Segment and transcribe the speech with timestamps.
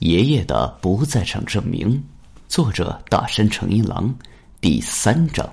[0.00, 2.02] 爷爷的不在场证明，
[2.48, 4.14] 作者大山诚一郎，
[4.60, 5.48] 第三章。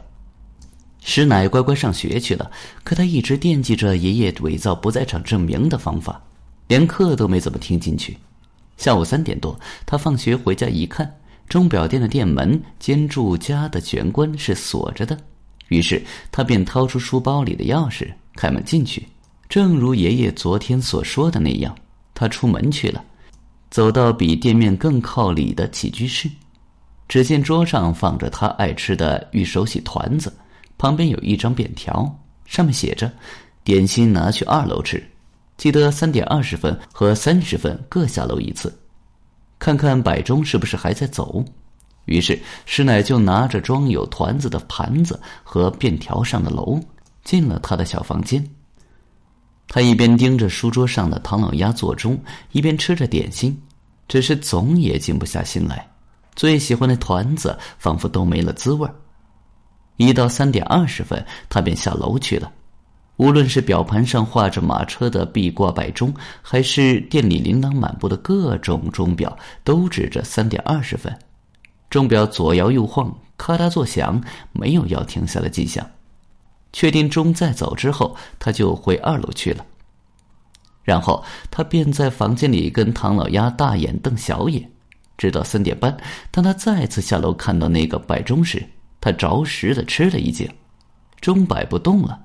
[1.01, 2.51] 师奶乖乖上学去了，
[2.83, 6.21] 可他一直惦记着爷爷伪造不在场证明的方法，
[6.67, 8.17] 连课都没怎么听进去。
[8.75, 11.09] 下午三点多，他放学回家一看，
[11.47, 15.17] 钟表店的店门兼住家的玄关是锁着的，
[15.69, 16.03] 于是
[16.33, 19.07] 他便掏出书包里的钥匙开门进去。
[19.47, 21.73] 正如爷爷昨天所说的那样，
[22.13, 23.01] 他出门去了。
[23.73, 26.29] 走到比店面更靠里的起居室，
[27.07, 30.31] 只见桌上放着他爱吃的玉手洗团子，
[30.77, 33.11] 旁边有一张便条，上面写着
[33.65, 35.03] ：“点心拿去二楼吃，
[35.57, 38.71] 记得三点二十分和三十分各下楼一次。”
[39.57, 41.43] 看看摆钟是不是还在走。
[42.05, 46.79] 于是师奶就拿着装有团子的盘子和便条上的楼，
[47.23, 48.47] 进了他的小房间。
[49.69, 52.21] 他一边盯着书桌上的唐老鸭座钟，
[52.51, 53.57] 一边吃着点心，
[54.07, 55.87] 只是总也静不下心来。
[56.35, 58.89] 最喜欢的团子仿佛都没了滋味
[59.97, 62.51] 一到三点二十分，他便下楼去了。
[63.17, 66.11] 无论是表盘上画着马车的壁挂摆钟，
[66.41, 71.15] 还是店里琳琅满目的各种钟表，都指着三点二十分。
[71.91, 74.19] 钟表左摇右晃，咔嗒作响，
[74.51, 75.87] 没有要停下的迹象。
[76.73, 79.63] 确定钟在走之后，他就回二楼去了。
[80.83, 84.69] 然后他便在房间里跟唐老鸭大眼瞪小眼，
[85.17, 85.97] 直到三点半。
[86.29, 88.63] 当他再次下楼看到那个摆钟时，
[88.99, 90.49] 他着实的吃了一惊，
[91.21, 92.19] 钟摆不动了，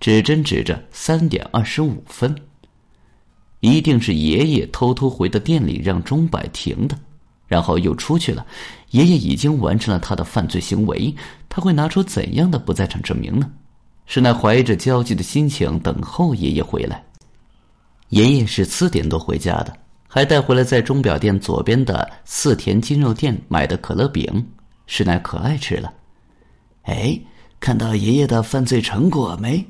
[0.00, 2.34] 指针指着三点二十五分。
[3.60, 6.98] 一定是爷爷偷偷回到店里让钟摆停的，
[7.46, 8.44] 然后又出去了。
[8.90, 11.14] 爷爷已经完成了他的犯罪行为，
[11.48, 13.48] 他会拿出怎样的不在场证明呢？
[14.06, 17.04] 是那怀着焦急的心情等候爷爷回来。
[18.12, 19.74] 爷爷是四点多回家的，
[20.06, 24.46] 还带回来在钟表店左边的四田鸡肉店买的可乐饼，
[24.86, 25.90] 师奶可爱吃了。
[26.82, 27.18] 哎，
[27.58, 29.66] 看到爷爷的犯罪成果没？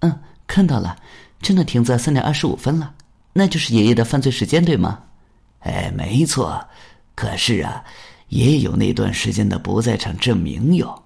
[0.00, 0.96] 嗯，看到了，
[1.40, 2.92] 真的停在三点二十五分了，
[3.32, 4.98] 那就是爷爷的犯罪时间，对吗？
[5.60, 6.60] 哎，没错。
[7.14, 7.84] 可是啊，
[8.30, 11.00] 爷爷有那段时间的不在场证明哟。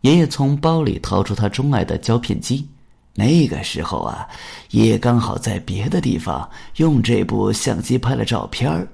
[0.00, 2.68] 爷爷从包里掏出他钟爱的胶片机，
[3.16, 4.28] 那个时候啊，
[4.70, 8.86] 爷爷刚好在别的地方用这部相机拍了照片，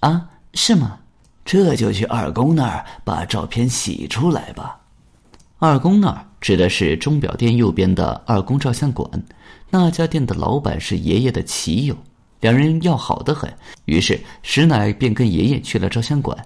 [0.00, 0.98] 啊，是吗？
[1.44, 4.78] 这就去二公那儿把照片洗出来吧。
[5.58, 9.10] 二公那儿指的是钟表店右边的二公照相馆，
[9.70, 11.96] 那家店的老板是爷爷的骑友，
[12.40, 13.50] 两人要好的很。
[13.86, 16.36] 于是石奶便跟爷爷去了照相馆，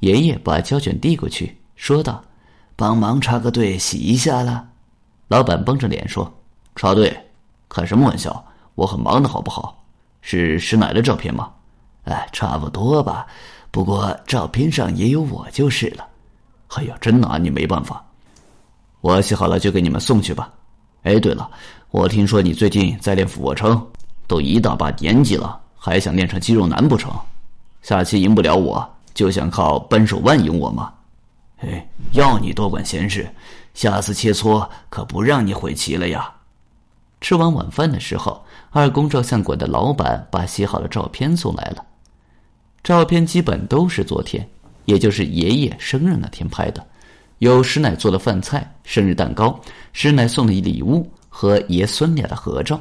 [0.00, 2.22] 爷爷把胶卷递过去，说道。
[2.78, 4.68] 帮忙插个队洗一下了，
[5.28, 6.32] 老板绷着脸说
[6.76, 7.14] ：“插队？
[7.68, 8.44] 开什么玩笑？
[8.76, 9.84] 我很忙的好不好？
[10.20, 11.50] 是师奶的照片吗？
[12.04, 13.26] 哎，差不多吧。
[13.70, 16.06] 不过照片上也有我就是了。
[16.76, 18.04] 哎呀，真拿你没办法。
[19.00, 20.52] 我洗好了就给你们送去吧。
[21.02, 21.50] 哎，对了，
[21.90, 23.84] 我听说你最近在练俯卧撑，
[24.26, 27.12] 都一大把年纪了，还想练成肌肉男不成？
[27.82, 30.92] 下期赢不了我，就想靠扳手腕赢我吗？”
[31.58, 33.28] 哎，要你多管闲事，
[33.72, 36.32] 下次切磋可不让你悔棋了呀！
[37.20, 41.84] 吃完晚饭的时候，二宫照相馆的老板把洗好的照片送来了。
[42.84, 44.46] 照片基本都是昨天，
[44.84, 46.86] 也就是爷爷生日那天拍的，
[47.38, 49.58] 有师奶做的饭菜、生日蛋糕、
[49.94, 52.78] 师奶送的礼物和爷孙俩的合照。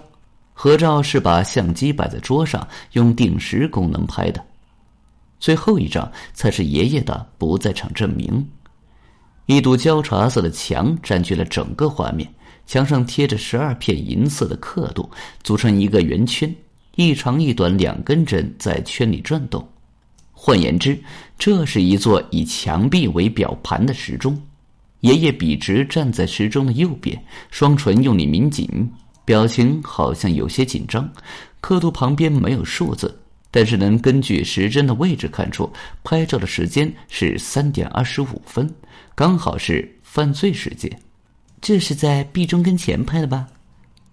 [0.54, 4.44] 合照是把相机摆在桌上，用定时功能拍的。
[5.40, 8.48] 最后一张才是爷爷的不在场证明。
[9.48, 12.28] 一堵焦茶色的墙占据了整个画面，
[12.66, 15.08] 墙上贴着十二片银色的刻度，
[15.44, 16.54] 组成一个圆圈，
[16.96, 19.68] 一长一短两根针在圈里转动。
[20.32, 21.00] 换言之，
[21.38, 24.36] 这是一座以墙壁为表盘的时钟。
[25.02, 28.68] 爷爷笔直站在时钟的右边，双唇用力抿紧，
[29.24, 31.08] 表情好像有些紧张。
[31.62, 33.20] 刻度旁边没有数字，
[33.56, 35.72] 但是能根据时针的位置看出，
[36.04, 38.70] 拍照的时间是三点二十五分。
[39.16, 40.92] 刚好是犯罪时间，
[41.62, 43.48] 这是在毕中跟前拍的吧？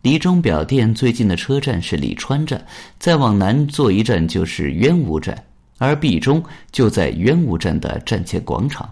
[0.03, 2.65] 离钟表店最近的车站是李川站，
[3.01, 5.37] 再往南坐一站就是渊武站，
[5.79, 6.41] 而毕中
[6.71, 8.89] 就在渊武站的站前广场。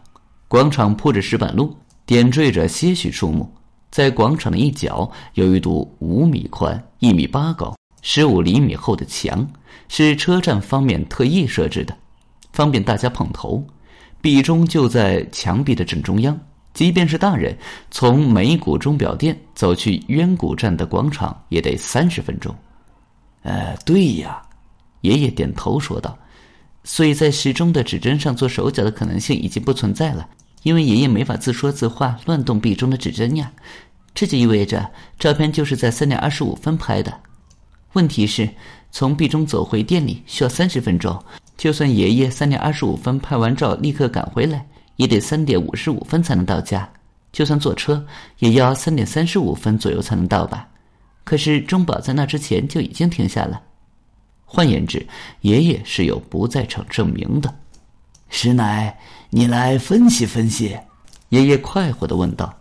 [0.49, 1.73] 广场铺着石板路，
[2.05, 3.49] 点缀着些许树木。
[3.93, 9.47] 在广场的一角有一堵五米宽、一米八高、十五厘米厚的墙，
[9.89, 11.97] 是车站方面特意设置的，
[12.53, 13.65] 方便大家碰头。
[14.23, 16.39] 壁钟就在墙壁的正中央，
[16.75, 17.57] 即便是大人
[17.91, 22.55] 从美谷钟表店走去渊谷站的广场，也得三十分钟。
[23.43, 24.43] 呃，对呀，
[25.01, 26.19] 爷爷点头说道
[26.85, 30.29] ：“所以在时钟的指针上做手脚的可能性已经不存在了，
[30.63, 33.51] 因为爷爷没法自说自话乱动壁中的指针呀。
[34.13, 34.87] 这就意味着
[35.19, 37.19] 照片就是在三点二十五分拍的。
[37.93, 38.49] 问题是，
[38.91, 41.21] 从壁中走回店里需要三十分钟，
[41.57, 44.65] 就算爷爷三点二十五分拍完照立刻赶回来，
[44.97, 46.89] 也得三点五十五分才能到家。
[47.33, 48.05] 就算坐车，
[48.39, 50.69] 也要三点三十五分左右才能到吧？
[51.25, 53.61] 可是钟宝在那之前就已经停下了。
[54.45, 55.07] 换言之，
[55.43, 57.55] 爷爷是有不在场证明的。
[58.31, 58.97] 师奶，
[59.31, 60.77] 你来分析分析。
[61.29, 62.53] 爷爷快活的问道。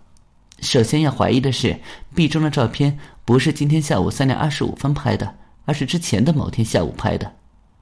[0.61, 1.75] 首先要怀疑的是，
[2.13, 2.95] 壁中的照片
[3.29, 5.35] 不是今天下午三点二十五分拍的，
[5.65, 7.31] 而是之前的某天下午拍的。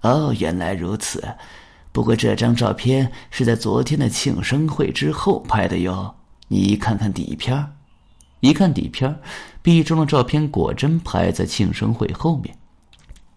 [0.02, 1.26] 哦，原来如此。
[1.94, 6.14] 不过这张照片是在昨天的庆生会之后拍的哟。
[6.50, 7.66] 你看看底片
[8.42, 9.22] 一看底片
[9.62, 12.54] 壁中的照片果真拍在庆生会后面。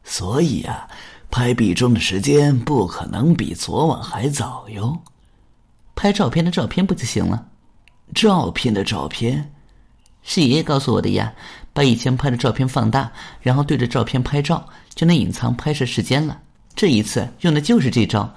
[0.03, 0.89] 所以啊，
[1.31, 4.99] 拍壁中的时间不可能比昨晚还早哟。
[5.95, 7.47] 拍照片的照片不就行了？
[8.13, 9.53] 照片的照片，
[10.25, 11.35] 是爷爷告诉我的呀。
[11.73, 14.65] 把以前拍的照片放大，然后对着照片拍照，
[14.95, 16.39] 就能隐藏拍摄时间了。
[16.75, 18.33] 这一次用的就是这招。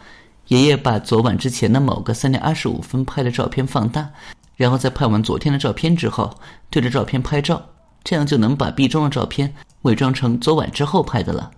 [0.47, 4.09] 爷爷把昨晚之前的某个三点二十五分拍的照片放大，
[4.57, 6.37] 然后在拍完昨天的照片之后，
[6.69, 7.61] 对着照片拍照，
[8.03, 9.51] 这样就能把壁中的照片
[9.83, 11.49] 伪装成昨晚之后拍的了。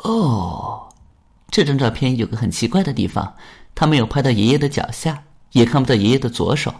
[0.00, 0.86] 哦，
[1.50, 3.32] 这张照片有个很奇怪的地方，
[3.74, 5.22] 他没有拍到爷爷的脚下，
[5.52, 6.72] 也看不到爷爷的左手。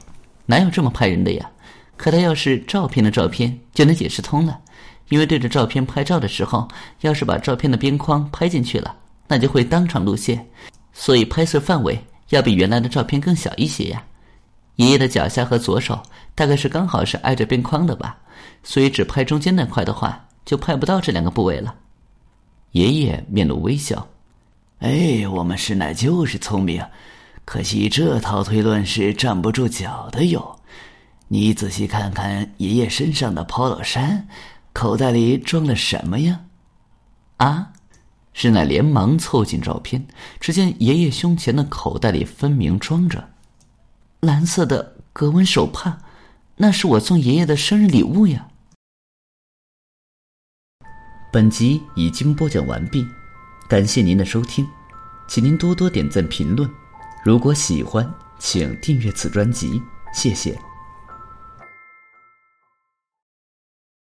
[0.45, 1.51] 哪有这么拍人的呀？
[1.97, 4.61] 可他要是照片的照片，就能解释通了。
[5.11, 6.67] 因为对着照片拍照的时候，
[7.03, 8.97] 要是把照片的边框拍进去了，
[9.29, 10.47] 那就会当场露馅，
[10.93, 14.03] 所以拍摄范围要比原来的照片更小一些呀。
[14.77, 16.03] 爷爷的脚下和左手
[16.35, 18.17] 大概是刚好是挨着边框的吧，
[18.63, 21.75] 所以只拍中间那块的话，就拍不到这两个部位了。
[22.73, 24.09] 爷爷面露微笑
[24.81, 26.83] ：“哎，我们师奶就是聪明。”
[27.45, 30.59] 可惜这套推论是站不住脚的哟。
[31.29, 34.29] 你仔细看看爷爷身上的 polo 衫，
[34.73, 36.45] 口袋里装了什么呀？
[37.39, 37.73] 啊！
[38.33, 40.09] 师奶连忙凑近照片，
[40.41, 43.31] 只见爷爷胸前的口袋里分明装着
[44.21, 45.99] 蓝色的格纹手帕，
[46.57, 48.49] 那是我送爷爷的生日礼物呀。
[51.33, 53.07] 本集已经播讲完毕，
[53.69, 54.67] 感谢您的收听，
[55.29, 56.69] 请您多多点赞评论。
[57.25, 59.81] 如果喜欢，请订阅此专辑，
[60.13, 60.59] 谢谢。